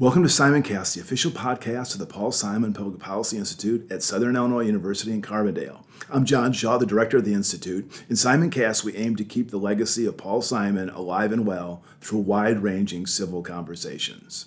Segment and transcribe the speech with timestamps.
[0.00, 4.34] Welcome to Simoncast, the official podcast of the Paul Simon Public Policy Institute at Southern
[4.34, 5.84] Illinois University in Carbondale.
[6.08, 8.02] I'm John Shaw, the director of the Institute.
[8.08, 12.20] In Simoncast, we aim to keep the legacy of Paul Simon alive and well through
[12.20, 14.46] wide ranging civil conversations.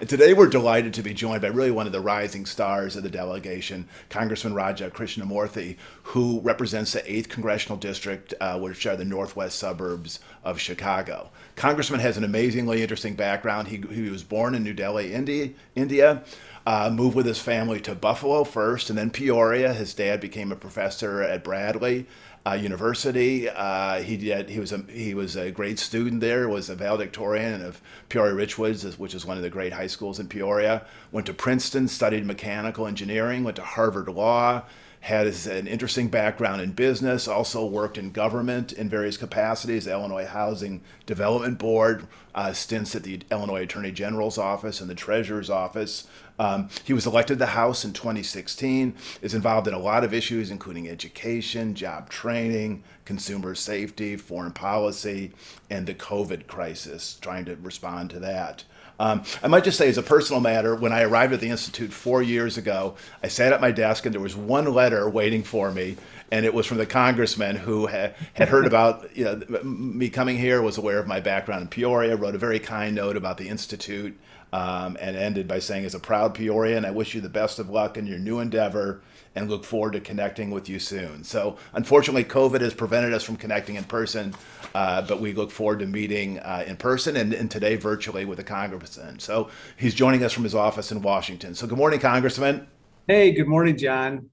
[0.00, 3.02] And today we're delighted to be joined by really one of the rising stars of
[3.02, 9.04] the delegation, Congressman Raja Krishnamoorthi, who represents the 8th Congressional District, uh, which are the
[9.04, 11.28] northwest suburbs of Chicago.
[11.54, 13.68] Congressman has an amazingly interesting background.
[13.68, 16.24] He, he was born in New Delhi, India, India
[16.66, 19.72] uh, moved with his family to Buffalo first and then Peoria.
[19.74, 22.06] His dad became a professor at Bradley
[22.50, 23.48] uh, University.
[23.48, 24.48] Uh, he did.
[24.48, 26.48] He was a he was a great student there.
[26.48, 30.28] Was a valedictorian of Peoria Richwoods, which is one of the great high schools in
[30.28, 30.84] Peoria.
[31.12, 33.44] Went to Princeton, studied mechanical engineering.
[33.44, 34.62] Went to Harvard Law.
[35.00, 37.26] Had an interesting background in business.
[37.26, 39.86] Also worked in government in various capacities.
[39.86, 42.06] Illinois Housing Development Board.
[42.32, 46.06] Uh, stints at the Illinois Attorney General's office and the Treasurer's office.
[46.38, 50.14] Um, he was elected to the House in 2016, is involved in a lot of
[50.14, 55.32] issues, including education, job training, consumer safety, foreign policy,
[55.70, 58.64] and the COVID crisis, trying to respond to that.
[59.00, 61.90] Um, I might just say, as a personal matter, when I arrived at the Institute
[61.90, 65.72] four years ago, I sat at my desk and there was one letter waiting for
[65.72, 65.96] me,
[66.30, 70.36] and it was from the congressman who had, had heard about you know, me coming
[70.36, 73.48] here, was aware of my background in Peoria, wrote a very kind note about the
[73.48, 74.14] Institute
[74.52, 77.70] um, and ended by saying, As a proud Peorian, I wish you the best of
[77.70, 79.00] luck in your new endeavor
[79.34, 81.22] and look forward to connecting with you soon.
[81.22, 84.34] So, unfortunately, COVID has prevented us from connecting in person,
[84.74, 88.38] uh, but we look forward to meeting uh, in person and, and, today virtually with
[88.38, 89.18] the congressman.
[89.18, 91.54] So, he's joining us from his office in Washington.
[91.54, 92.66] So, good morning, Congressman.
[93.06, 94.30] Hey, good morning, John.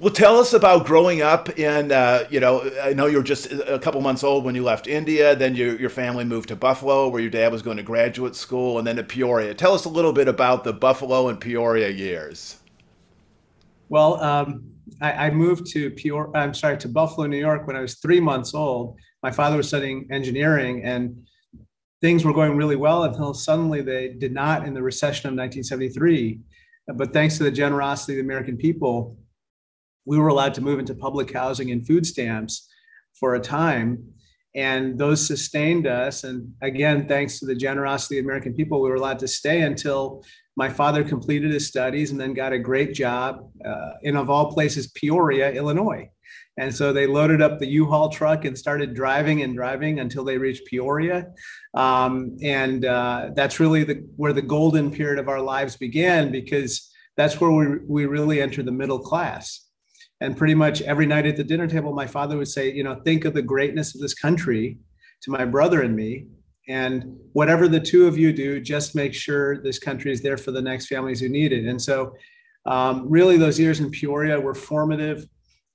[0.00, 3.50] Well, tell us about growing up in, uh, you know, I know you were just
[3.50, 5.34] a couple months old when you left India.
[5.34, 8.78] Then your, your family moved to Buffalo, where your dad was going to graduate school,
[8.78, 9.54] and then to Peoria.
[9.54, 12.58] Tell us a little bit about the Buffalo and Peoria years.
[13.88, 14.64] Well, um,
[15.00, 18.20] I, I, moved to Peoria, I'm sorry, to Buffalo, New York when I was three
[18.20, 18.98] months old.
[19.22, 21.26] My father was studying engineering, and
[22.00, 26.40] things were going really well until suddenly they did not in the recession of 1973.
[26.94, 29.16] But thanks to the generosity of the American people,
[30.04, 32.68] we were allowed to move into public housing and food stamps
[33.18, 34.12] for a time.
[34.58, 36.24] And those sustained us.
[36.24, 39.62] And again, thanks to the generosity of the American people, we were allowed to stay
[39.62, 40.24] until
[40.56, 44.50] my father completed his studies and then got a great job uh, in, of all
[44.50, 46.10] places, Peoria, Illinois.
[46.58, 50.38] And so they loaded up the U-Haul truck and started driving and driving until they
[50.38, 51.28] reached Peoria.
[51.74, 56.92] Um, and uh, that's really the, where the golden period of our lives began because
[57.16, 59.67] that's where we, we really entered the middle class.
[60.20, 62.96] And pretty much every night at the dinner table, my father would say, you know,
[63.04, 64.78] think of the greatness of this country
[65.22, 66.26] to my brother and me.
[66.68, 70.50] And whatever the two of you do, just make sure this country is there for
[70.50, 71.66] the next families who need it.
[71.66, 72.14] And so,
[72.66, 75.26] um, really, those years in Peoria were formative,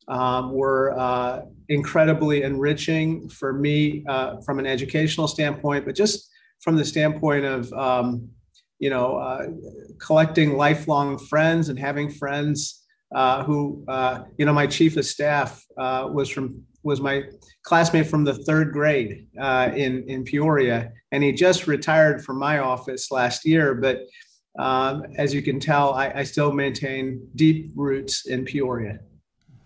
[0.07, 6.29] um, were uh, incredibly enriching for me uh, from an educational standpoint, but just
[6.61, 8.29] from the standpoint of, um,
[8.77, 9.47] you know, uh,
[9.99, 12.82] collecting lifelong friends and having friends
[13.13, 17.23] uh, who, uh, you know, my chief of staff uh, was from was my
[17.63, 22.59] classmate from the third grade uh, in in Peoria, and he just retired from my
[22.59, 23.75] office last year.
[23.75, 24.01] But
[24.59, 28.99] um, as you can tell, I, I still maintain deep roots in Peoria.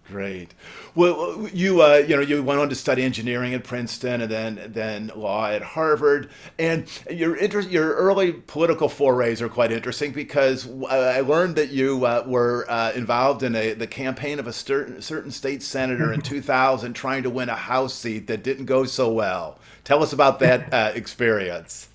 [0.07, 0.53] Great.
[0.95, 4.61] Well, you uh, you know you went on to study engineering at Princeton and then
[4.67, 10.65] then law at Harvard, and your interest your early political forays are quite interesting because
[10.89, 15.01] I learned that you uh, were uh, involved in a, the campaign of a certain
[15.01, 19.11] certain state senator in 2000 trying to win a House seat that didn't go so
[19.11, 19.59] well.
[19.83, 21.89] Tell us about that uh, experience.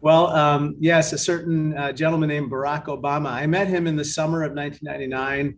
[0.00, 3.30] Well, um, yes, a certain uh, gentleman named Barack Obama.
[3.30, 5.56] I met him in the summer of 1999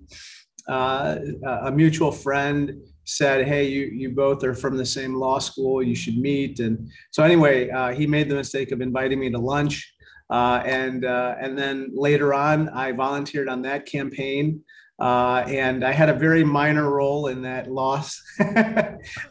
[0.71, 1.19] uh,
[1.65, 5.83] a mutual friend said, "Hey, you you both are from the same law school.
[5.83, 9.39] You should meet." And so anyway, uh, he made the mistake of inviting me to
[9.39, 9.93] lunch,
[10.31, 14.63] uh, and uh, and then later on, I volunteered on that campaign.
[15.01, 18.21] Uh, and I had a very minor role in that loss.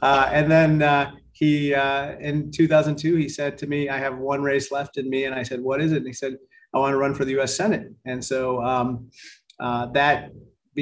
[0.01, 0.79] Uh, and then
[1.31, 5.35] he, in 2002, he said to me, "I have one race left in me." And
[5.35, 6.37] I said, "What is it?" And he said,
[6.73, 7.55] "I want to run for the U.S.
[7.55, 9.11] Senate." And so um,
[9.59, 10.31] that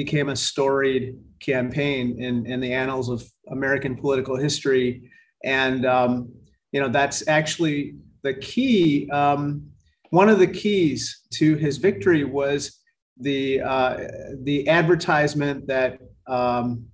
[0.04, 5.10] became a storied campaign in, in the annals of American political history.
[5.42, 6.32] And, um,
[6.70, 9.10] you know, that's actually the key.
[9.10, 9.68] Um,
[10.10, 12.78] one of the keys to his victory was
[13.18, 13.96] the, uh,
[14.44, 15.98] the advertisement that
[16.28, 16.86] um,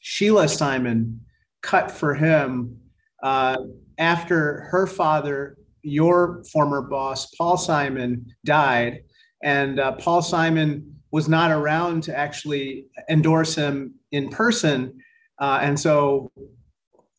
[0.00, 1.20] Sheila Simon
[1.60, 2.78] cut for him
[3.22, 3.58] uh,
[3.98, 9.00] after her father your former boss, Paul Simon, died,
[9.42, 14.98] and uh, Paul Simon was not around to actually endorse him in person,
[15.40, 16.30] uh, and so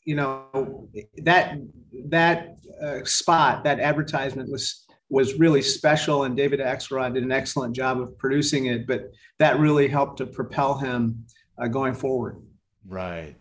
[0.06, 0.90] you know
[1.24, 1.58] that
[2.06, 7.76] that uh, spot, that advertisement was was really special, and David Axelrod did an excellent
[7.76, 8.88] job of producing it.
[8.88, 11.26] But that really helped to propel him
[11.58, 12.42] uh, going forward.
[12.88, 13.36] Right.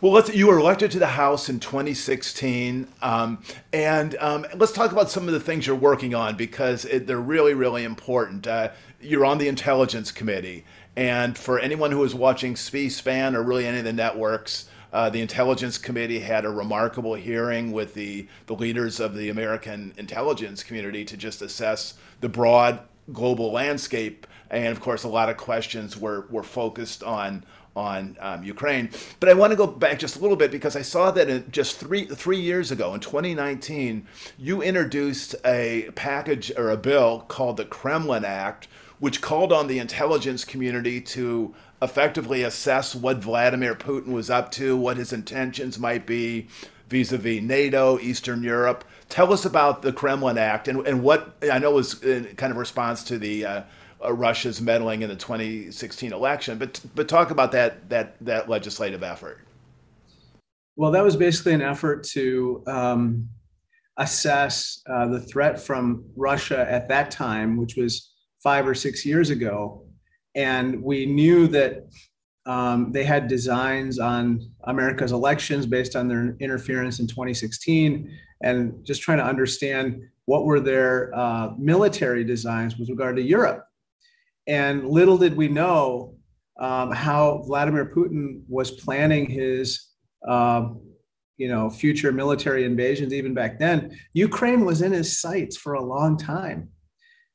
[0.00, 0.34] Well, let's.
[0.34, 3.42] You were elected to the House in 2016, um,
[3.72, 7.18] and um, let's talk about some of the things you're working on because it, they're
[7.18, 8.46] really, really important.
[8.46, 8.70] Uh,
[9.00, 10.64] you're on the Intelligence Committee,
[10.96, 15.20] and for anyone who is watching C-SPAN or really any of the networks, uh, the
[15.20, 21.04] Intelligence Committee had a remarkable hearing with the, the leaders of the American intelligence community
[21.04, 22.80] to just assess the broad
[23.12, 24.26] global landscape.
[24.50, 27.44] And of course, a lot of questions were, were focused on
[27.78, 28.90] on um, Ukraine.
[29.20, 31.76] But I want to go back just a little bit because I saw that just
[31.76, 37.64] three three years ago in 2019, you introduced a package or a bill called the
[37.64, 38.66] Kremlin Act,
[38.98, 44.76] which called on the intelligence community to effectively assess what Vladimir Putin was up to,
[44.76, 46.48] what his intentions might be
[46.88, 48.84] vis-a-vis NATO, Eastern Europe.
[49.08, 52.56] Tell us about the Kremlin Act and, and what I know was in kind of
[52.56, 53.62] response to the uh,
[54.04, 59.02] uh, Russia's meddling in the 2016 election, but but talk about that that that legislative
[59.02, 59.40] effort.
[60.76, 63.28] Well, that was basically an effort to um,
[63.96, 68.12] assess uh, the threat from Russia at that time, which was
[68.42, 69.84] five or six years ago,
[70.34, 71.88] and we knew that
[72.46, 78.10] um, they had designs on America's elections based on their interference in 2016,
[78.42, 83.67] and just trying to understand what were their uh, military designs with regard to Europe.
[84.48, 86.14] And little did we know
[86.58, 89.86] um, how Vladimir Putin was planning his,
[90.26, 90.80] um,
[91.36, 93.12] you know, future military invasions.
[93.12, 96.70] Even back then, Ukraine was in his sights for a long time,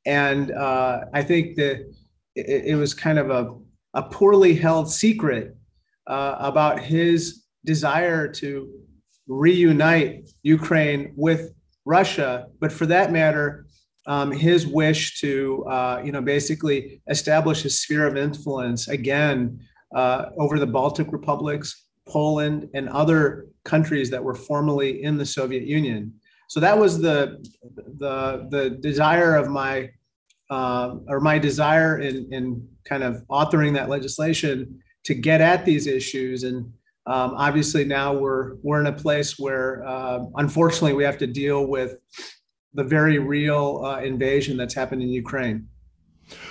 [0.04, 1.80] and uh, I think that
[2.34, 3.54] it, it was kind of a,
[3.94, 5.56] a poorly held secret
[6.06, 8.70] uh, about his desire to
[9.26, 11.54] reunite Ukraine with
[11.86, 13.63] Russia, but for that matter,
[14.06, 19.60] um, his wish to, uh, you know, basically establish his sphere of influence again
[19.94, 25.64] uh, over the Baltic republics, Poland, and other countries that were formerly in the Soviet
[25.64, 26.12] Union.
[26.48, 27.44] So that was the
[27.98, 29.90] the the desire of my
[30.50, 35.86] uh, or my desire in, in kind of authoring that legislation to get at these
[35.86, 36.44] issues.
[36.44, 36.72] And
[37.06, 41.66] um, obviously now we're we're in a place where uh, unfortunately we have to deal
[41.66, 41.96] with
[42.74, 45.68] the very real uh, invasion that's happened in Ukraine.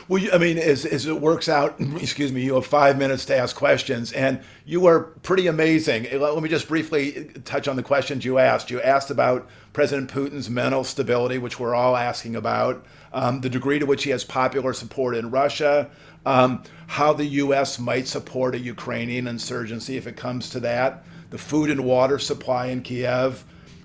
[0.08, 3.36] Well, I mean, as, as it works out, excuse me, you have five minutes to
[3.36, 6.08] ask questions, and you are pretty amazing.
[6.20, 8.70] Let me just briefly touch on the questions you asked.
[8.70, 13.80] You asked about President Putin's mental stability, which we're all asking about, um, the degree
[13.80, 15.90] to which he has popular support in Russia,
[16.26, 17.80] um, how the U.S.
[17.80, 22.68] might support a Ukrainian insurgency if it comes to that, the food and water supply
[22.68, 23.44] in Kiev,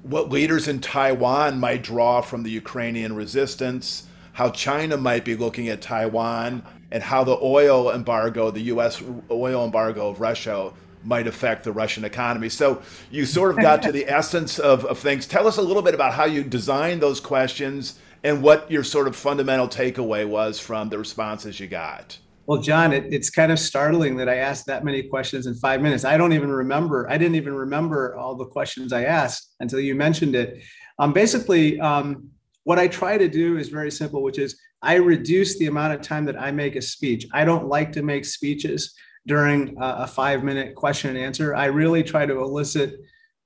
[0.09, 4.09] what leaders in Taiwan might draw from the Ukrainian resistance
[4.39, 6.63] how China might be looking at Taiwan,
[6.93, 9.03] and how the oil embargo, the U.S.
[9.33, 10.73] oil embargo of Russia,
[11.03, 12.49] might affect the Russian economy.
[12.49, 15.27] So you sort of got to the essence of, of things.
[15.27, 19.09] Tell us a little bit about how you designed those questions and what your sort
[19.09, 22.17] of fundamental takeaway was from the responses you got.
[22.49, 25.83] Well, John, it, it's kind of startling that I asked that many questions in five
[25.83, 26.07] minutes.
[26.07, 27.07] I don't even remember.
[27.11, 30.63] I didn't even remember all the questions I asked until you mentioned it.
[30.99, 32.31] Um, basically, um,
[32.65, 36.01] what I try to do is very simple, which is I reduce the amount of
[36.01, 37.27] time that I make a speech.
[37.35, 38.95] I don't like to make speeches
[39.27, 41.55] during a, five minute question and answer.
[41.55, 42.95] I really try to elicit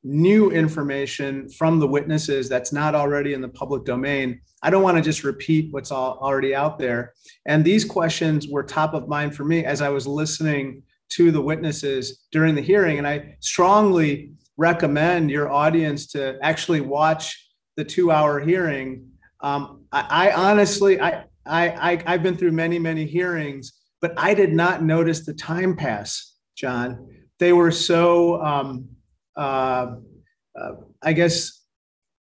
[0.04, 4.40] new information from the witnesses that's not already in the public domain.
[4.62, 7.14] I don't want to just repeat what's already out there.
[7.46, 11.40] And these questions were top of mind for me as I was listening to the
[11.40, 12.98] witnesses during the hearing.
[12.98, 20.28] And I strongly recommend your audience to actually watch the two hour hearing um, I,
[20.28, 24.82] I, honestly, I, I, I, have been through many, many hearings, but I did not
[24.82, 27.08] notice the time pass, John.
[27.40, 28.88] They were so, um,
[29.36, 29.96] uh,
[30.58, 30.72] uh,
[31.02, 31.60] I guess,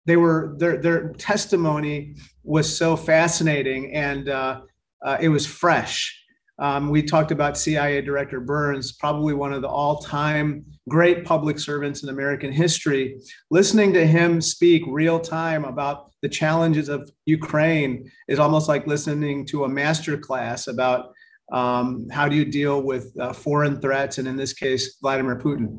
[0.07, 4.63] they were their their testimony was so fascinating and uh,
[5.05, 6.15] uh it was fresh.
[6.61, 11.59] Um, we talked about CIA Director Burns, probably one of the all time great public
[11.59, 13.21] servants in American history.
[13.51, 19.47] Listening to him speak real time about the challenges of Ukraine is almost like listening
[19.47, 21.13] to a master class about
[21.53, 25.79] um, how do you deal with uh, foreign threats, and in this case, Vladimir Putin.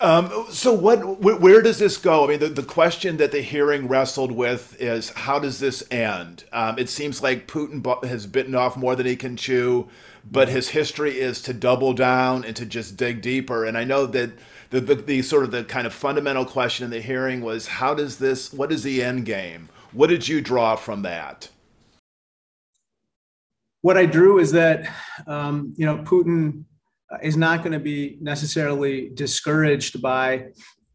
[0.00, 1.20] Um, so what?
[1.20, 2.24] Where does this go?
[2.24, 6.44] I mean, the, the question that the hearing wrestled with is how does this end?
[6.52, 9.88] Um, it seems like Putin has bitten off more than he can chew,
[10.30, 13.64] but his history is to double down and to just dig deeper.
[13.64, 14.30] And I know that
[14.70, 17.94] the, the, the sort of the kind of fundamental question in the hearing was how
[17.94, 18.52] does this?
[18.52, 19.68] What is the end game?
[19.92, 21.48] What did you draw from that?
[23.80, 24.88] What I drew is that
[25.26, 26.64] um, you know Putin
[27.22, 30.48] is not going to be necessarily discouraged by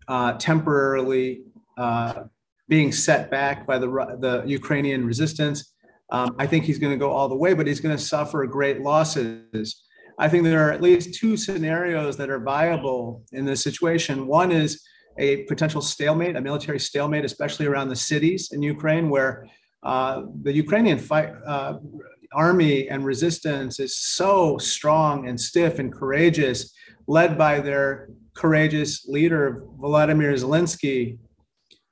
[0.08, 1.42] uh, temporarily
[1.78, 2.24] uh,
[2.68, 3.88] being set back by the,
[4.20, 5.74] the Ukrainian resistance.
[6.12, 8.46] Um, I think he's going to go all the way, but he's going to suffer
[8.46, 9.84] great losses.
[10.20, 14.28] I think there are at least two scenarios that are viable in this situation.
[14.28, 14.84] One is
[15.18, 19.48] a potential stalemate, a military stalemate, especially around the cities in Ukraine, where
[19.82, 21.74] uh, the Ukrainian fight, uh,
[22.34, 26.74] army and resistance is so strong and stiff and courageous,
[27.08, 31.18] led by their courageous leader, Volodymyr Zelensky.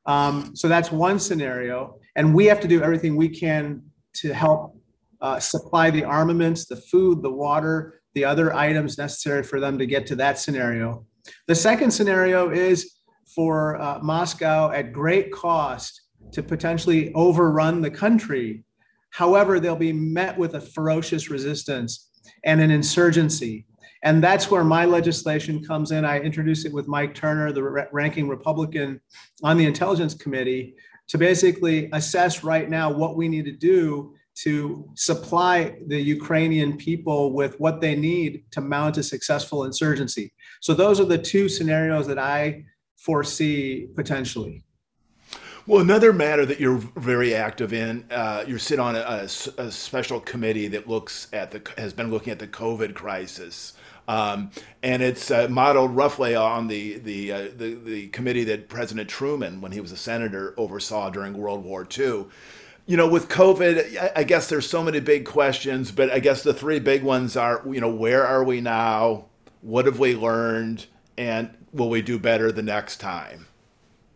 [0.06, 1.96] Um, so that's one scenario.
[2.16, 3.82] And we have to do everything we can
[4.16, 4.76] to help
[5.22, 9.86] uh, supply the armaments, the food, the water, the other items necessary for them to
[9.86, 11.06] get to that scenario.
[11.48, 12.96] The second scenario is
[13.36, 16.02] for uh, Moscow at great cost
[16.34, 18.64] to potentially overrun the country
[19.12, 22.10] However, they'll be met with a ferocious resistance
[22.44, 23.68] and an insurgency.
[24.04, 26.06] And that's where my legislation comes in.
[26.06, 29.00] I introduced it with Mike Turner, the ranking Republican
[29.44, 30.76] on the Intelligence Committee,
[31.10, 37.34] to basically assess right now what we need to do to supply the Ukrainian people
[37.34, 40.34] with what they need to mount a successful insurgency.
[40.62, 42.64] So, those are the two scenarios that I
[42.98, 44.64] foresee potentially.
[45.68, 49.72] Well, another matter that you're very active in, uh, you sit on a, a, a,
[49.72, 53.74] special committee that looks at the has been looking at the COVID crisis,
[54.08, 54.50] um,
[54.82, 59.62] and it's uh, modeled roughly on the the, uh, the the committee that President Truman,
[59.62, 62.26] when he was a senator, oversaw during World War II.
[62.88, 66.42] You know, with COVID, I, I guess there's so many big questions, but I guess
[66.42, 69.26] the three big ones are, you know, where are we now?
[69.62, 70.88] What have we learned?
[71.20, 73.46] And will we do better the next time?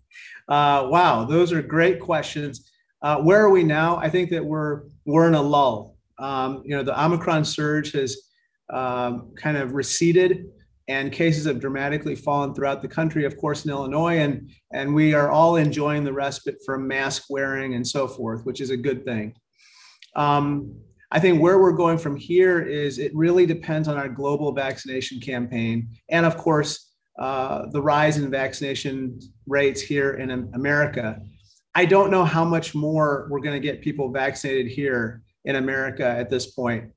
[0.48, 2.70] Uh, wow, those are great questions.
[3.02, 3.96] Uh, where are we now?
[3.96, 5.96] I think that we're we're in a lull.
[6.18, 8.16] Um, you know, the Omicron surge has
[8.72, 10.46] um, kind of receded,
[10.88, 13.24] and cases have dramatically fallen throughout the country.
[13.24, 17.74] Of course, in Illinois, and and we are all enjoying the respite from mask wearing
[17.74, 19.34] and so forth, which is a good thing.
[20.14, 20.74] Um,
[21.12, 25.20] I think where we're going from here is it really depends on our global vaccination
[25.20, 31.20] campaign, and of course, uh, the rise in vaccination rates here in America.
[31.74, 36.06] I don't know how much more we're going to get people vaccinated here in America
[36.06, 36.90] at this point.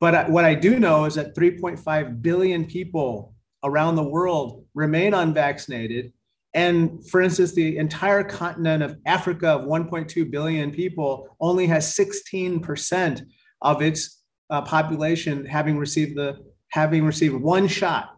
[0.00, 6.12] But what I do know is that 3.5 billion people around the world remain unvaccinated.
[6.52, 13.22] And for instance, the entire continent of Africa of 1.2 billion people only has 16%
[13.62, 16.36] of its uh, population having received the
[16.68, 18.16] having received one shot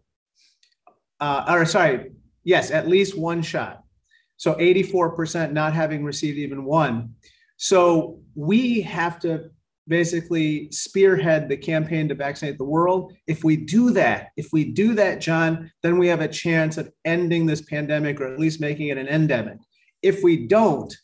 [1.20, 2.12] uh, or sorry,
[2.44, 3.82] yes, at least one shot.
[4.36, 7.14] So 84% not having received even one.
[7.56, 9.50] So we have to
[9.88, 13.12] basically spearhead the campaign to vaccinate the world.
[13.26, 16.90] If we do that, if we do that, John, then we have a chance of
[17.04, 19.58] ending this pandemic or at least making it an endemic.
[20.02, 20.94] If we don't,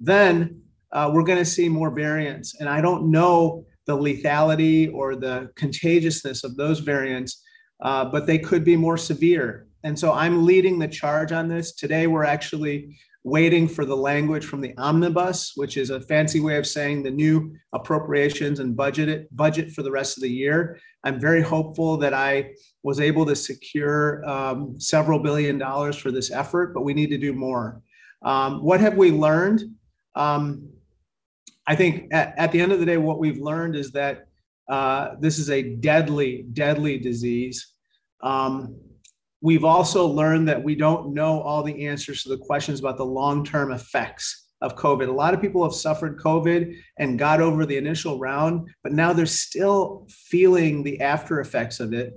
[0.00, 2.56] then uh, we're going to see more variants.
[2.60, 7.42] And I don't know the lethality or the contagiousness of those variants
[7.82, 9.66] uh, but they could be more severe.
[9.84, 11.72] And so I'm leading the charge on this.
[11.72, 16.56] Today, we're actually waiting for the language from the omnibus, which is a fancy way
[16.56, 20.78] of saying the new appropriations and budget budget for the rest of the year.
[21.04, 26.30] I'm very hopeful that I was able to secure um, several billion dollars for this
[26.30, 27.80] effort, but we need to do more.
[28.22, 29.62] Um, what have we learned?
[30.14, 30.68] Um,
[31.66, 34.26] I think at, at, the end of the day, what we've learned is that
[34.68, 37.71] uh, this is a deadly, deadly disease.
[38.22, 38.76] Um,
[39.40, 43.04] we've also learned that we don't know all the answers to the questions about the
[43.04, 45.08] long term effects of COVID.
[45.08, 49.12] A lot of people have suffered COVID and got over the initial round, but now
[49.12, 52.14] they're still feeling the after effects of it.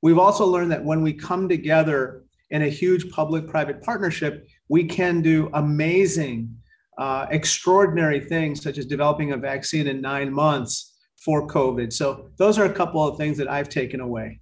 [0.00, 4.84] We've also learned that when we come together in a huge public private partnership, we
[4.84, 6.56] can do amazing,
[6.98, 11.92] uh, extraordinary things, such as developing a vaccine in nine months for COVID.
[11.92, 14.40] So, those are a couple of things that I've taken away.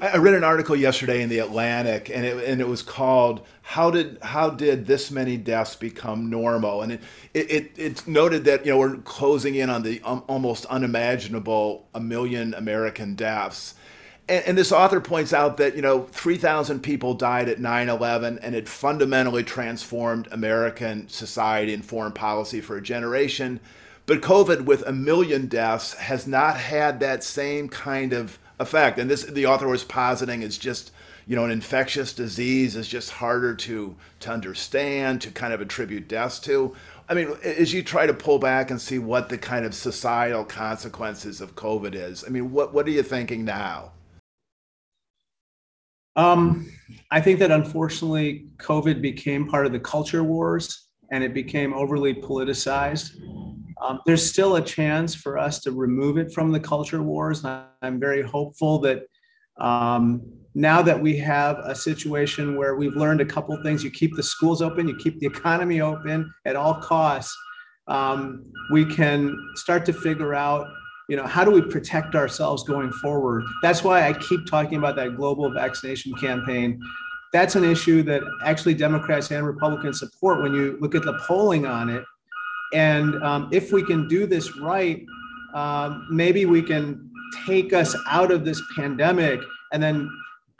[0.00, 3.90] I read an article yesterday in the Atlantic, and it, and it was called "How
[3.90, 7.00] did How did this many deaths become normal?" And it
[7.34, 12.00] it, it noted that you know we're closing in on the um, almost unimaginable a
[12.00, 13.74] million American deaths,
[14.28, 18.54] and, and, this author points out that you know 3000 people died at 9-11 and
[18.54, 23.60] it fundamentally transformed american society and foreign policy for a generation
[24.06, 29.10] but covid with a million deaths has not had that same kind of effect and
[29.10, 30.92] this the author was positing is just
[31.26, 36.08] you know an infectious disease is just harder to to understand to kind of attribute
[36.08, 36.74] deaths to
[37.08, 40.44] I mean, as you try to pull back and see what the kind of societal
[40.44, 43.92] consequences of COVID is, I mean, what what are you thinking now?
[46.16, 46.72] Um,
[47.10, 52.14] I think that unfortunately, COVID became part of the culture wars and it became overly
[52.14, 53.12] politicized.
[53.80, 57.44] Um, there's still a chance for us to remove it from the culture wars.
[57.44, 59.02] I'm very hopeful that
[59.58, 60.22] um,
[60.54, 64.22] now that we have a situation where we've learned a couple things, you keep the
[64.22, 67.36] schools open, you keep the economy open at all costs,
[67.88, 68.42] um,
[68.72, 70.66] we can start to figure out
[71.08, 73.44] you know, how do we protect ourselves going forward?
[73.62, 76.80] That's why I keep talking about that global vaccination campaign.
[77.32, 81.66] That's an issue that actually Democrats and Republicans support when you look at the polling
[81.66, 82.04] on it.
[82.72, 85.04] And um, if we can do this right,
[85.54, 87.10] um, maybe we can
[87.46, 89.40] take us out of this pandemic
[89.72, 90.08] and then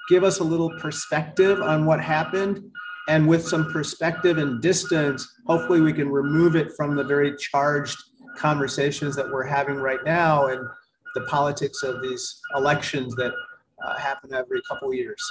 [0.09, 2.63] give us a little perspective on what happened.
[3.09, 7.97] And with some perspective and distance, hopefully we can remove it from the very charged
[8.37, 10.67] conversations that we're having right now and
[11.15, 13.33] the politics of these elections that
[13.85, 15.23] uh, happen every couple years.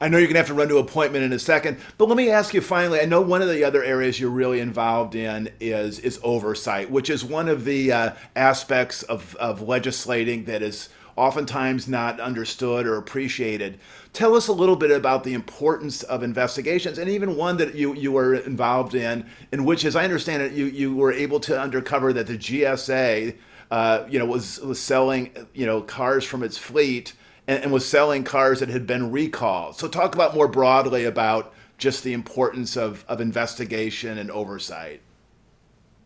[0.00, 2.16] I know you're going to have to run to appointment in a second, but let
[2.16, 3.00] me ask you finally.
[3.00, 7.10] I know one of the other areas you're really involved in is is oversight, which
[7.10, 12.96] is one of the uh, aspects of, of legislating that is oftentimes not understood or
[12.96, 13.78] appreciated.
[14.14, 17.94] Tell us a little bit about the importance of investigations, and even one that you,
[17.94, 21.62] you were involved in, in which, as I understand it, you, you were able to
[21.62, 23.36] uncover that the GSA,
[23.70, 27.12] uh, you know, was was selling, you know, cars from its fleet
[27.50, 29.76] and, and was selling cars that had been recalled.
[29.76, 35.02] So, talk about more broadly about just the importance of of investigation and oversight.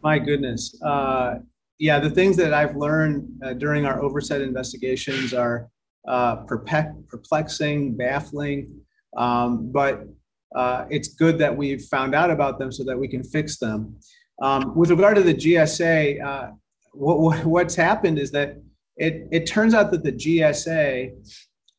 [0.02, 0.74] My goodness.
[0.82, 1.36] Uh,
[1.78, 5.68] yeah, the things that I've learned uh, during our oversight investigations are
[6.08, 8.80] uh, perplexing, baffling,
[9.16, 10.06] um, but
[10.54, 13.96] uh, it's good that we've found out about them so that we can fix them.
[14.40, 16.50] Um, with regard to the GSA, uh,
[16.92, 18.56] what, what, what's happened is that
[18.96, 21.12] it, it turns out that the GSA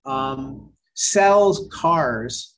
[0.06, 2.56] um, sells cars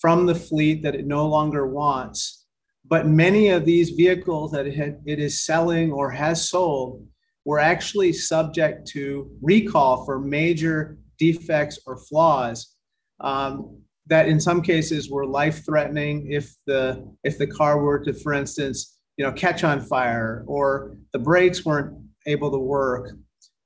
[0.00, 2.44] from the fleet that it no longer wants,
[2.84, 7.06] but many of these vehicles that it, had, it is selling or has sold
[7.44, 12.74] were actually subject to recall for major defects or flaws
[13.20, 18.12] um, that in some cases were life threatening if the if the car were to
[18.12, 21.96] for instance you know catch on fire or the brakes weren't
[22.26, 23.10] able to work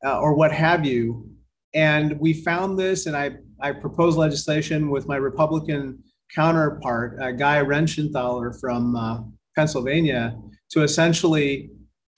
[0.05, 1.29] uh, or what have you
[1.75, 5.99] and we found this and i i proposed legislation with my republican
[6.35, 9.19] counterpart uh, guy reschenthaler from uh,
[9.55, 10.37] pennsylvania
[10.71, 11.71] to essentially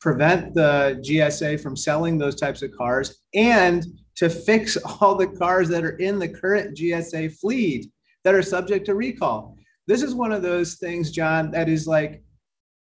[0.02, 5.68] prevent the GSA from selling those types of cars and to fix all the cars
[5.68, 7.86] that are in the current GSA fleet
[8.24, 9.56] that are subject to recall.
[9.86, 12.22] This is one of those things, John, that is like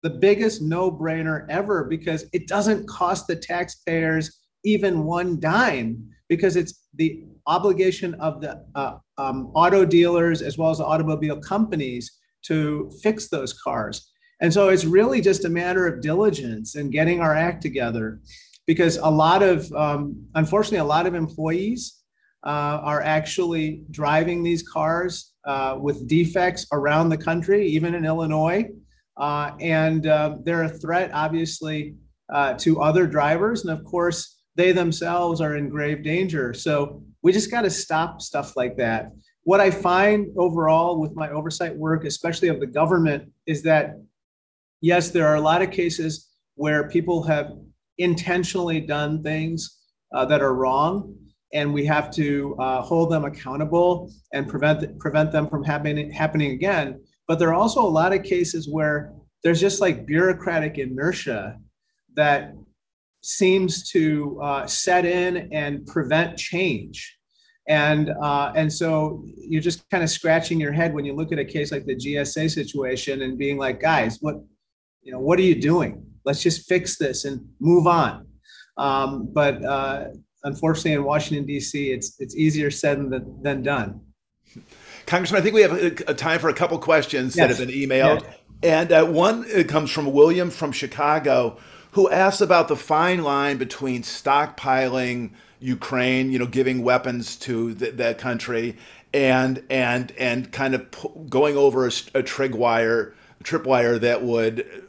[0.05, 6.57] the biggest no brainer ever because it doesn't cost the taxpayers even one dime because
[6.57, 12.19] it's the obligation of the uh, um, auto dealers as well as the automobile companies
[12.43, 14.11] to fix those cars.
[14.41, 18.21] And so it's really just a matter of diligence and getting our act together
[18.67, 22.03] because a lot of, um, unfortunately, a lot of employees
[22.45, 28.69] uh, are actually driving these cars uh, with defects around the country, even in Illinois.
[29.17, 31.95] Uh, and uh, they're a threat, obviously,
[32.33, 33.65] uh, to other drivers.
[33.65, 36.53] And of course, they themselves are in grave danger.
[36.53, 39.11] So we just got to stop stuff like that.
[39.45, 43.95] What I find overall with my oversight work, especially of the government, is that
[44.81, 47.53] yes, there are a lot of cases where people have
[47.99, 49.79] intentionally done things
[50.15, 51.15] uh, that are wrong,
[51.55, 56.53] and we have to uh, hold them accountable and prevent prevent them from happening happening
[56.53, 57.01] again.
[57.27, 59.13] But there are also a lot of cases where
[59.43, 61.59] there's just like bureaucratic inertia
[62.15, 62.53] that
[63.23, 67.19] seems to uh, set in and prevent change.
[67.69, 71.39] And uh, and so you're just kind of scratching your head when you look at
[71.39, 74.37] a case like the GSA situation and being like, guys, what
[75.03, 76.05] you know, what are you doing?
[76.25, 78.27] Let's just fix this and move on.
[78.77, 80.09] Um, but uh,
[80.43, 84.01] unfortunately, in Washington D.C., it's it's easier said than, than done.
[85.07, 87.49] Congressman, I think we have a, a time for a couple questions yes.
[87.49, 88.25] that have been emailed.
[88.63, 91.59] And uh, one it comes from William from Chicago,
[91.93, 97.93] who asks about the fine line between stockpiling Ukraine, you know, giving weapons to the,
[97.93, 98.77] that country,
[99.15, 100.87] and and and kind of
[101.31, 104.89] going over a, a trig wire, a tripwire that would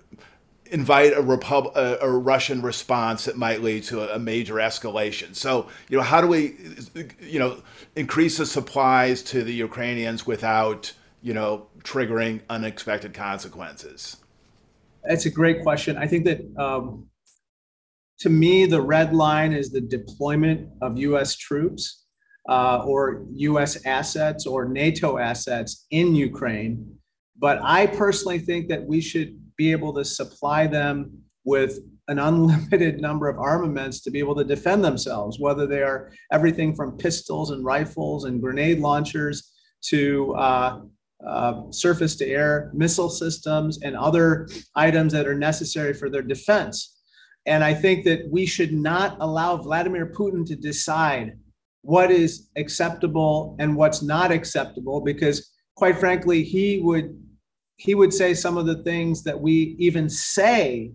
[0.71, 5.35] invite a, Repub- a, a, Russian response that might lead to a, a, major escalation.
[5.35, 6.55] So, you know, how do we,
[7.21, 7.61] you know,
[7.95, 14.17] increase the supplies to the Ukrainians without, you know, triggering unexpected consequences?
[15.07, 15.97] That's a great question.
[15.97, 17.07] I think that um,
[18.19, 21.35] to me, the red line is the deployment of U.S.
[21.35, 22.05] troops
[22.49, 23.85] uh, or U.S.
[23.85, 26.97] assets or NATO assets in Ukraine.
[27.37, 33.01] But I personally think that we should be able to supply them with an unlimited
[33.07, 37.51] number of armaments to be able to defend themselves, whether they are everything from pistols
[37.51, 40.79] and rifles and grenade launchers to uh,
[41.25, 47.01] uh, surface to air missile systems and other items that are necessary for their defense.
[47.45, 51.37] And I think that we should not allow Vladimir Putin to decide
[51.81, 57.19] what is acceptable and what's not acceptable because, quite frankly, he would
[57.77, 60.91] he would say some of the things that we even say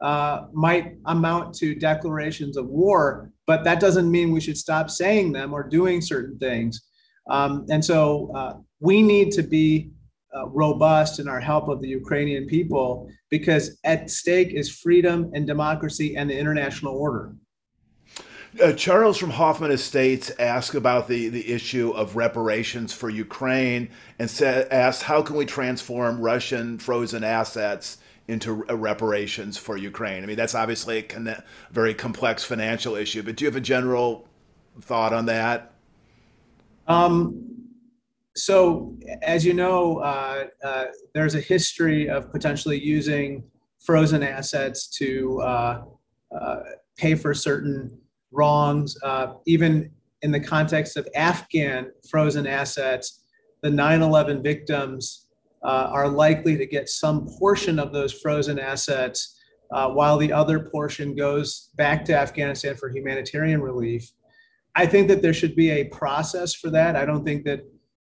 [0.00, 5.32] uh, might amount to declarations of war, but that doesn't mean we should stop saying
[5.32, 6.80] them or doing certain things.
[7.30, 9.92] Um, and so uh, we need to be
[10.36, 15.46] uh, robust in our help of the Ukrainian people because at stake is freedom and
[15.46, 17.32] democracy and the international order.
[18.62, 24.28] Uh, Charles from Hoffman Estates asked about the, the issue of reparations for Ukraine and
[24.28, 30.24] said, asked, how can we transform Russian frozen assets into reparations for Ukraine?
[30.24, 33.60] I mean, that's obviously a con- very complex financial issue, but do you have a
[33.60, 34.28] general
[34.80, 35.72] thought on that?
[36.88, 37.51] Um,
[38.34, 43.44] so, as you know, uh, uh, there's a history of potentially using
[43.78, 45.82] frozen assets to uh,
[46.38, 46.60] uh
[46.96, 47.98] pay for certain
[48.30, 49.90] wrongs, uh, even
[50.22, 53.24] in the context of Afghan frozen assets,
[53.62, 55.26] the 9 11 victims
[55.64, 59.38] uh, are likely to get some portion of those frozen assets,
[59.70, 64.10] while the other portion goes back to Afghanistan for humanitarian relief.
[64.74, 66.94] I think that there should be a process for that.
[66.94, 67.62] I don't think that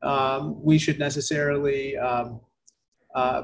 [0.03, 2.41] um, we should necessarily um,
[3.15, 3.43] uh,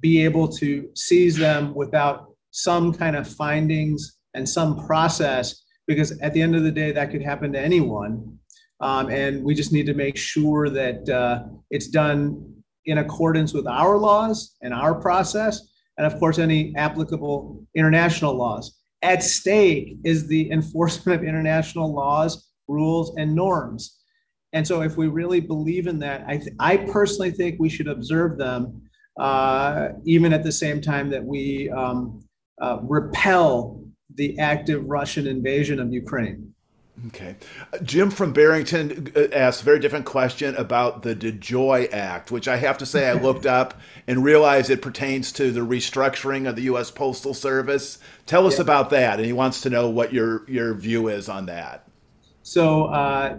[0.00, 6.32] be able to seize them without some kind of findings and some process because at
[6.32, 8.38] the end of the day, that could happen to anyone.
[8.80, 13.66] Um, and we just need to make sure that uh, it's done in accordance with
[13.66, 15.60] our laws and our process,
[15.98, 18.78] and of course, any applicable international laws.
[19.02, 23.99] At stake is the enforcement of international laws, rules, and norms.
[24.52, 27.88] And so, if we really believe in that, I, th- I personally think we should
[27.88, 28.82] observe them,
[29.18, 32.24] uh, even at the same time that we um,
[32.60, 33.84] uh, repel
[34.14, 36.52] the active Russian invasion of Ukraine.
[37.06, 37.36] Okay.
[37.82, 42.56] Jim from Barrington uh, asked a very different question about the DeJoy Act, which I
[42.56, 46.62] have to say I looked up and realized it pertains to the restructuring of the
[46.62, 46.90] U.S.
[46.90, 47.98] Postal Service.
[48.26, 48.62] Tell us yeah.
[48.62, 49.18] about that.
[49.18, 51.86] And he wants to know what your, your view is on that.
[52.42, 53.36] So, uh,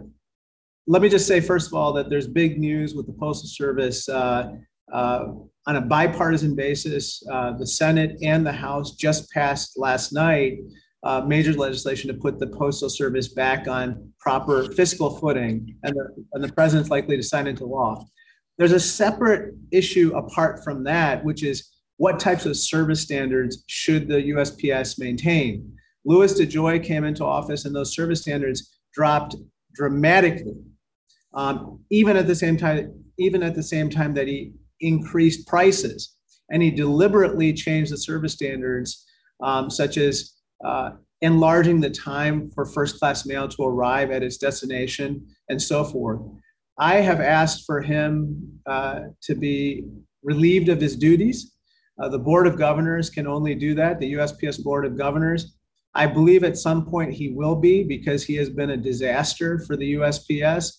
[0.88, 4.10] let me just say, first of all, that there's big news with the Postal Service.
[4.10, 4.54] Uh,
[4.92, 5.26] uh,
[5.68, 10.58] on a bipartisan basis, uh, the Senate and the House just passed last night
[11.04, 16.26] uh, major legislation to put the Postal Service back on proper fiscal footing, and the,
[16.34, 18.06] and the president's likely to sign into law.
[18.58, 24.08] There's a separate issue apart from that, which is what types of service standards should
[24.08, 25.76] the USPS maintain?
[26.06, 29.36] Louis DeJoy came into office, and those service standards dropped
[29.74, 30.58] dramatically.
[31.34, 36.16] Um, even at the same time, even at the same time that he increased prices.
[36.50, 39.06] And he deliberately changed the service standards,
[39.42, 40.34] um, such as
[40.66, 40.92] uh,
[41.22, 46.20] enlarging the time for first class mail to arrive at its destination and so forth.
[46.78, 49.86] I have asked for him uh, to be
[50.24, 51.54] relieved of his duties.
[52.02, 55.56] Uh, the Board of Governors can only do that, the USPS Board of Governors.
[55.94, 59.76] I believe at some point he will be because he has been a disaster for
[59.76, 60.72] the USPS.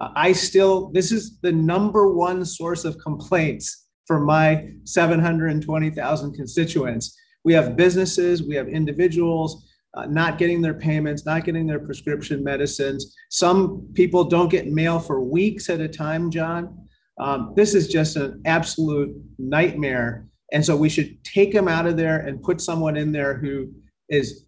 [0.00, 7.16] Uh, I still, this is the number one source of complaints for my 720,000 constituents.
[7.44, 12.44] We have businesses, we have individuals uh, not getting their payments, not getting their prescription
[12.44, 13.14] medicines.
[13.30, 16.88] Some people don't get mail for weeks at a time, John.
[17.18, 20.28] Um, this is just an absolute nightmare.
[20.52, 23.72] And so we should take them out of there and put someone in there who
[24.08, 24.46] is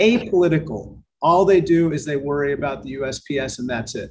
[0.00, 1.02] apolitical.
[1.20, 4.10] All they do is they worry about the USPS, and that's it.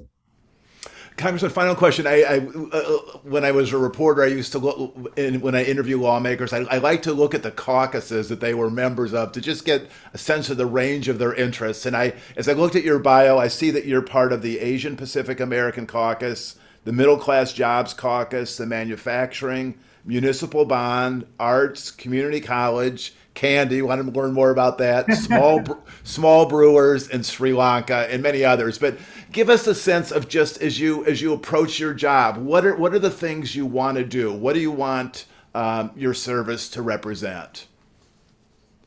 [1.21, 2.07] Congressman, final question.
[2.07, 5.63] I, I uh, when I was a reporter, I used to look in, when I
[5.63, 6.51] interview lawmakers.
[6.51, 9.63] I, I, like to look at the caucuses that they were members of to just
[9.63, 11.85] get a sense of the range of their interests.
[11.85, 14.59] And I, as I looked at your bio, I see that you're part of the
[14.59, 22.41] Asian Pacific American Caucus, the Middle Class Jobs Caucus, the Manufacturing, Municipal Bond, Arts, Community
[22.41, 23.81] College, Candy.
[23.81, 25.11] Want to learn more about that?
[25.13, 25.63] Small,
[26.03, 28.77] small brewers in Sri Lanka and many others.
[28.77, 28.97] But
[29.31, 32.75] give us a sense of just as you as you approach your job what are
[32.75, 36.69] what are the things you want to do what do you want um, your service
[36.69, 37.67] to represent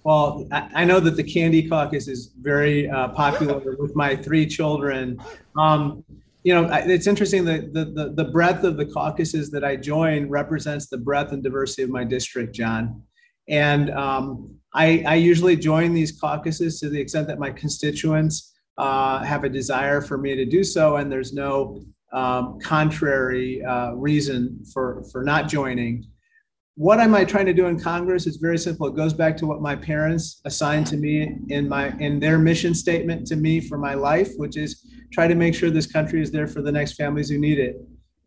[0.02, 5.20] well i know that the candy caucus is very uh, popular with my three children
[5.58, 6.04] um,
[6.42, 10.28] you know it's interesting that the, the, the breadth of the caucuses that i join
[10.28, 13.02] represents the breadth and diversity of my district john
[13.48, 19.22] and um, I, I usually join these caucuses to the extent that my constituents uh,
[19.22, 21.80] have a desire for me to do so, and there's no
[22.12, 26.04] um, contrary uh, reason for, for not joining.
[26.76, 28.26] What am I trying to do in Congress?
[28.26, 28.88] It's very simple.
[28.88, 32.74] It goes back to what my parents assigned to me in my in their mission
[32.74, 36.32] statement to me for my life, which is try to make sure this country is
[36.32, 37.76] there for the next families who need it.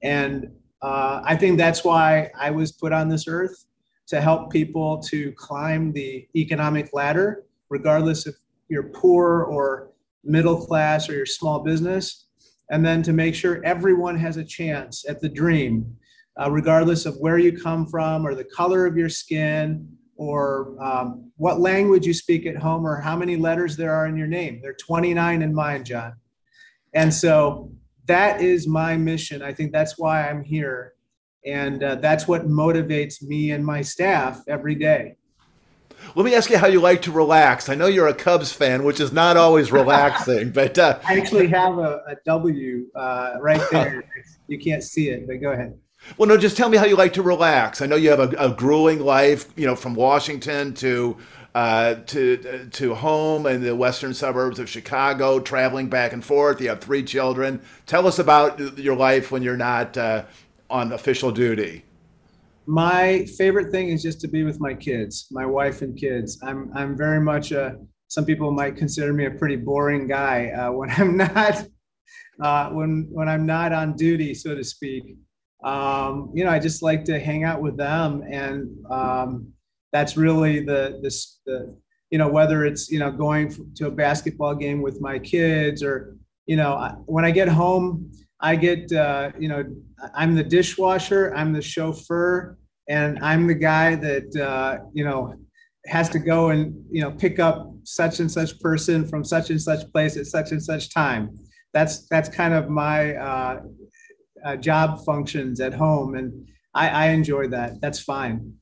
[0.02, 0.48] And
[0.82, 3.67] uh, I think that's why I was put on this earth
[4.08, 8.36] to help people to climb the economic ladder, regardless if
[8.70, 9.92] you're poor or
[10.24, 12.28] middle class or your small business,
[12.70, 15.96] and then to make sure everyone has a chance at the dream,
[16.42, 21.32] uh, regardless of where you come from or the color of your skin or um,
[21.38, 24.60] what language you speak at home or how many letters there are in your name.
[24.62, 26.14] There are 29 in mine, John.
[26.94, 27.72] And so
[28.06, 29.42] that is my mission.
[29.42, 30.94] I think that's why I'm here.
[31.48, 35.16] And uh, that's what motivates me and my staff every day.
[36.16, 37.70] Let me ask you how you like to relax.
[37.70, 41.48] I know you're a Cubs fan, which is not always relaxing, but uh, I actually
[41.48, 44.04] have a, a W uh, right there.
[44.48, 45.78] you can't see it, but go ahead.
[46.18, 47.82] Well, no, just tell me how you like to relax.
[47.82, 51.18] I know you have a, a grueling life, you know, from Washington to
[51.56, 56.62] uh, to to home in the western suburbs of Chicago, traveling back and forth.
[56.62, 57.62] You have three children.
[57.88, 60.26] Tell us about your life when you're not uh,
[60.70, 61.84] on official duty
[62.68, 66.38] my favorite thing is just to be with my kids, my wife and kids.
[66.44, 67.78] I'm I'm very much a.
[68.10, 71.66] Some people might consider me a pretty boring guy uh, when I'm not
[72.42, 75.16] uh, when when I'm not on duty, so to speak.
[75.64, 79.54] Um, you know, I just like to hang out with them, and um,
[79.94, 81.74] that's really the this the
[82.12, 86.18] you know whether it's you know going to a basketball game with my kids or
[86.46, 89.64] you know when I get home I get, uh, you know,
[90.14, 92.58] I'm the dishwasher, I'm the chauffeur,
[92.90, 95.34] and I'm the guy that, uh, you know,
[95.86, 99.62] has to go and, you know, pick up such and such person from such and
[99.62, 101.38] such place at such and such time.
[101.74, 103.62] That's that's kind of my uh,
[104.46, 107.82] uh job functions at home, and I, I enjoy that.
[107.82, 108.54] That's fine.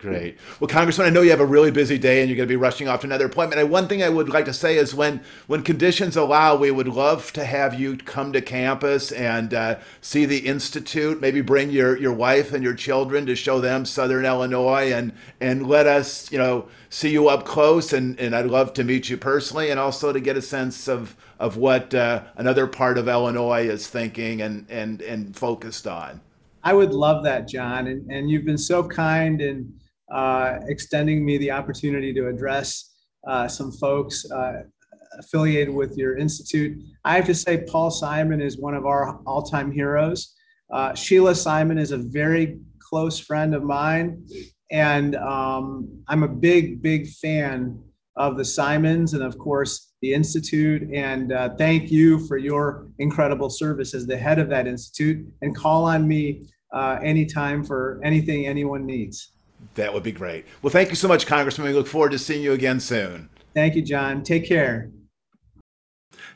[0.00, 0.38] Great.
[0.58, 2.56] Well, Congressman, I know you have a really busy day and you're going to be
[2.56, 3.60] rushing off to another appointment.
[3.60, 6.88] And one thing I would like to say is when when conditions allow, we would
[6.88, 11.20] love to have you come to campus and uh, see the institute.
[11.20, 15.66] Maybe bring your your wife and your children to show them Southern Illinois and and
[15.66, 17.92] let us, you know, see you up close.
[17.92, 21.14] And and I'd love to meet you personally and also to get a sense of
[21.38, 26.22] of what uh, another part of Illinois is thinking and and and focused on.
[26.64, 27.86] I would love that, John.
[27.86, 29.74] And and you've been so kind and
[30.10, 32.94] uh, extending me the opportunity to address
[33.26, 34.62] uh, some folks uh,
[35.18, 36.78] affiliated with your institute.
[37.04, 40.34] I have to say, Paul Simon is one of our all time heroes.
[40.72, 44.24] Uh, Sheila Simon is a very close friend of mine.
[44.70, 47.82] And um, I'm a big, big fan
[48.16, 50.88] of the Simons and, of course, the Institute.
[50.92, 55.26] And uh, thank you for your incredible service as the head of that Institute.
[55.42, 59.32] And call on me uh, anytime for anything anyone needs.
[59.74, 60.46] That would be great.
[60.62, 61.68] Well, thank you so much, Congressman.
[61.68, 63.30] We look forward to seeing you again soon.
[63.54, 64.22] Thank you, John.
[64.22, 64.90] Take care.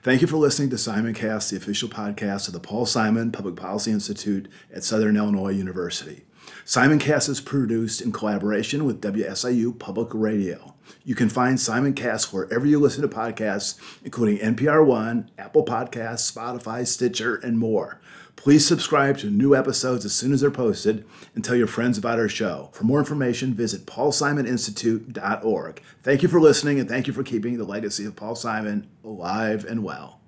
[0.03, 3.57] Thank you for listening to Simon Cast, the official podcast of the Paul Simon Public
[3.57, 6.25] Policy Institute at Southern Illinois University.
[6.67, 10.75] Simon Cast is produced in collaboration with WSIU Public Radio.
[11.05, 16.31] You can find Simon Cast wherever you listen to podcasts, including NPR One, Apple Podcasts,
[16.31, 18.01] Spotify, Stitcher, and more.
[18.37, 22.19] Please subscribe to new episodes as soon as they're posted and tell your friends about
[22.19, 22.71] our show.
[22.73, 25.83] For more information, visit paulsimoninstitute.org.
[26.03, 29.65] Thank you for listening and thank you for keeping the legacy of Paul Simon alive
[29.65, 30.21] and well.